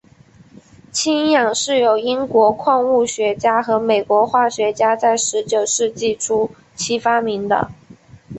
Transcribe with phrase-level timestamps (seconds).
[0.91, 7.69] 氢氧是由英国矿物学家和美国化学家在十九世纪初期发明的。